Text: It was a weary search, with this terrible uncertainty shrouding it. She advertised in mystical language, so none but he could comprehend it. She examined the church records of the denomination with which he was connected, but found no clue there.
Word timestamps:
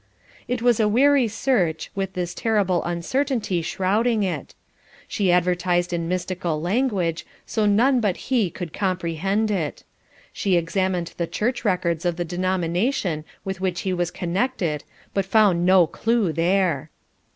It 0.47 0.63
was 0.63 0.79
a 0.79 0.87
weary 0.87 1.27
search, 1.27 1.91
with 1.93 2.13
this 2.13 2.33
terrible 2.33 2.83
uncertainty 2.85 3.61
shrouding 3.61 4.23
it. 4.23 4.55
She 5.07 5.31
advertised 5.31 5.93
in 5.93 6.07
mystical 6.07 6.59
language, 6.59 7.23
so 7.45 7.67
none 7.67 7.99
but 7.99 8.17
he 8.17 8.49
could 8.49 8.73
comprehend 8.73 9.51
it. 9.51 9.83
She 10.33 10.55
examined 10.57 11.13
the 11.17 11.27
church 11.27 11.63
records 11.63 12.03
of 12.03 12.15
the 12.15 12.25
denomination 12.25 13.25
with 13.45 13.61
which 13.61 13.81
he 13.81 13.93
was 13.93 14.09
connected, 14.09 14.83
but 15.13 15.23
found 15.23 15.67
no 15.67 15.85
clue 15.85 16.33
there. 16.33 16.89